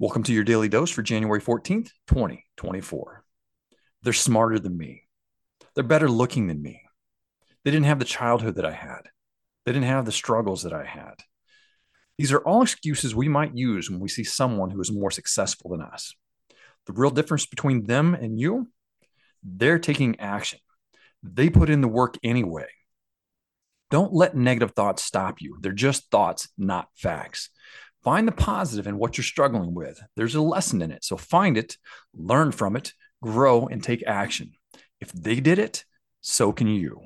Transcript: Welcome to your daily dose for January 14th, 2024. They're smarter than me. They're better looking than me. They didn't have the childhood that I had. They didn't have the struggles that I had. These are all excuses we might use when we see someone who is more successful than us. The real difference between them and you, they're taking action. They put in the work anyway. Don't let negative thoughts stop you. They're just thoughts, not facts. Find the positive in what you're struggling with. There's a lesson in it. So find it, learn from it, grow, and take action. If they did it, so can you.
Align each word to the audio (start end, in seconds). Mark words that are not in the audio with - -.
Welcome 0.00 0.22
to 0.22 0.32
your 0.32 0.44
daily 0.44 0.70
dose 0.70 0.88
for 0.88 1.02
January 1.02 1.42
14th, 1.42 1.90
2024. 2.06 3.22
They're 4.02 4.14
smarter 4.14 4.58
than 4.58 4.78
me. 4.78 5.02
They're 5.74 5.84
better 5.84 6.08
looking 6.08 6.46
than 6.46 6.62
me. 6.62 6.80
They 7.64 7.70
didn't 7.70 7.84
have 7.84 7.98
the 7.98 8.06
childhood 8.06 8.54
that 8.54 8.64
I 8.64 8.72
had. 8.72 9.10
They 9.66 9.72
didn't 9.72 9.88
have 9.88 10.06
the 10.06 10.10
struggles 10.10 10.62
that 10.62 10.72
I 10.72 10.86
had. 10.86 11.16
These 12.16 12.32
are 12.32 12.38
all 12.38 12.62
excuses 12.62 13.14
we 13.14 13.28
might 13.28 13.54
use 13.54 13.90
when 13.90 14.00
we 14.00 14.08
see 14.08 14.24
someone 14.24 14.70
who 14.70 14.80
is 14.80 14.90
more 14.90 15.10
successful 15.10 15.72
than 15.72 15.82
us. 15.82 16.14
The 16.86 16.94
real 16.94 17.10
difference 17.10 17.44
between 17.44 17.84
them 17.84 18.14
and 18.14 18.40
you, 18.40 18.70
they're 19.42 19.78
taking 19.78 20.18
action. 20.18 20.60
They 21.22 21.50
put 21.50 21.68
in 21.68 21.82
the 21.82 21.88
work 21.88 22.16
anyway. 22.22 22.68
Don't 23.90 24.14
let 24.14 24.34
negative 24.34 24.70
thoughts 24.70 25.02
stop 25.02 25.42
you. 25.42 25.58
They're 25.60 25.72
just 25.72 26.10
thoughts, 26.10 26.48
not 26.56 26.88
facts. 26.94 27.50
Find 28.02 28.26
the 28.26 28.32
positive 28.32 28.86
in 28.86 28.98
what 28.98 29.18
you're 29.18 29.24
struggling 29.24 29.74
with. 29.74 30.00
There's 30.16 30.34
a 30.34 30.40
lesson 30.40 30.80
in 30.80 30.90
it. 30.90 31.04
So 31.04 31.16
find 31.16 31.58
it, 31.58 31.76
learn 32.14 32.50
from 32.52 32.76
it, 32.76 32.94
grow, 33.22 33.66
and 33.66 33.82
take 33.82 34.02
action. 34.06 34.52
If 35.00 35.12
they 35.12 35.40
did 35.40 35.58
it, 35.58 35.84
so 36.20 36.52
can 36.52 36.68
you. 36.68 37.00